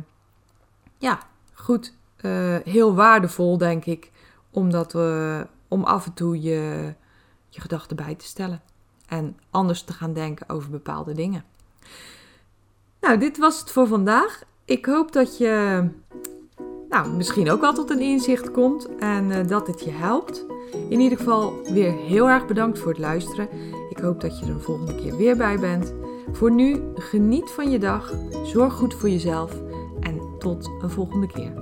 ja, 0.98 1.18
goed, 1.52 1.94
uh, 2.20 2.56
heel 2.64 2.94
waardevol 2.94 3.58
denk 3.58 3.84
ik, 3.84 4.10
omdat 4.50 4.92
we, 4.92 5.46
om 5.68 5.84
af 5.84 6.06
en 6.06 6.14
toe 6.14 6.40
je, 6.40 6.94
je 7.48 7.60
gedachten 7.60 7.96
bij 7.96 8.14
te 8.14 8.24
stellen. 8.24 8.62
En 9.08 9.38
anders 9.50 9.82
te 9.82 9.92
gaan 9.92 10.12
denken 10.12 10.48
over 10.48 10.70
bepaalde 10.70 11.12
dingen. 11.12 11.44
Nou, 13.04 13.18
dit 13.18 13.38
was 13.38 13.60
het 13.60 13.70
voor 13.70 13.86
vandaag. 13.86 14.42
Ik 14.64 14.86
hoop 14.86 15.12
dat 15.12 15.38
je 15.38 15.84
nou, 16.88 17.10
misschien 17.10 17.50
ook 17.50 17.60
wel 17.60 17.74
tot 17.74 17.90
een 17.90 18.00
inzicht 18.00 18.50
komt 18.50 18.88
en 18.98 19.30
uh, 19.30 19.36
dat 19.46 19.66
het 19.66 19.84
je 19.84 19.90
helpt. 19.90 20.46
In 20.88 21.00
ieder 21.00 21.18
geval 21.18 21.52
weer 21.72 21.92
heel 21.92 22.28
erg 22.28 22.46
bedankt 22.46 22.78
voor 22.78 22.88
het 22.88 22.98
luisteren. 22.98 23.48
Ik 23.90 23.98
hoop 23.98 24.20
dat 24.20 24.38
je 24.38 24.44
er 24.44 24.50
een 24.50 24.60
volgende 24.60 24.94
keer 24.94 25.16
weer 25.16 25.36
bij 25.36 25.58
bent. 25.58 25.94
Voor 26.32 26.50
nu, 26.50 26.82
geniet 26.94 27.50
van 27.50 27.70
je 27.70 27.78
dag, 27.78 28.12
zorg 28.44 28.72
goed 28.72 28.94
voor 28.94 29.08
jezelf 29.08 29.52
en 30.00 30.20
tot 30.38 30.70
een 30.82 30.90
volgende 30.90 31.26
keer. 31.26 31.52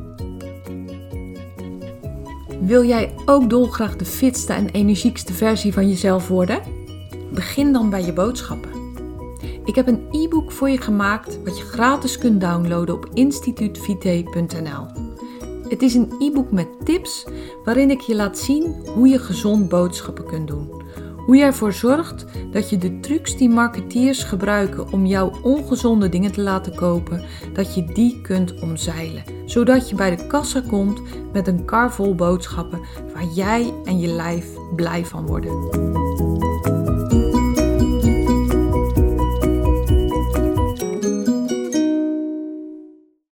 Wil 2.60 2.84
jij 2.84 3.14
ook 3.26 3.50
dolgraag 3.50 3.96
de 3.96 4.04
fitste 4.04 4.52
en 4.52 4.68
energiekste 4.68 5.32
versie 5.32 5.72
van 5.72 5.88
jezelf 5.88 6.28
worden? 6.28 6.62
Begin 7.32 7.72
dan 7.72 7.90
bij 7.90 8.04
je 8.04 8.12
boodschappen. 8.12 8.81
Ik 9.64 9.74
heb 9.74 9.86
een 9.86 10.06
e-book 10.10 10.52
voor 10.52 10.70
je 10.70 10.80
gemaakt 10.80 11.42
wat 11.44 11.58
je 11.58 11.64
gratis 11.64 12.18
kunt 12.18 12.40
downloaden 12.40 12.94
op 12.94 13.08
instituutvite.nl. 13.14 14.86
Het 15.68 15.82
is 15.82 15.94
een 15.94 16.12
e-book 16.18 16.50
met 16.50 16.68
tips 16.84 17.26
waarin 17.64 17.90
ik 17.90 18.00
je 18.00 18.14
laat 18.14 18.38
zien 18.38 18.74
hoe 18.94 19.08
je 19.08 19.18
gezond 19.18 19.68
boodschappen 19.68 20.26
kunt 20.26 20.48
doen. 20.48 20.82
Hoe 21.16 21.36
je 21.36 21.42
ervoor 21.42 21.72
zorgt 21.72 22.24
dat 22.50 22.70
je 22.70 22.78
de 22.78 23.00
trucs 23.00 23.36
die 23.36 23.48
marketeers 23.48 24.22
gebruiken 24.24 24.92
om 24.92 25.06
jouw 25.06 25.32
ongezonde 25.42 26.08
dingen 26.08 26.32
te 26.32 26.40
laten 26.40 26.74
kopen, 26.74 27.24
dat 27.52 27.74
je 27.74 27.84
die 27.84 28.20
kunt 28.20 28.60
omzeilen. 28.60 29.22
Zodat 29.44 29.88
je 29.88 29.94
bij 29.94 30.16
de 30.16 30.26
kassa 30.26 30.62
komt 30.68 31.00
met 31.32 31.46
een 31.46 31.64
kar 31.64 31.92
vol 31.92 32.14
boodschappen 32.14 32.80
waar 33.14 33.26
jij 33.34 33.74
en 33.84 33.98
je 33.98 34.08
lijf 34.08 34.46
blij 34.76 35.06
van 35.06 35.26
worden. 35.26 36.41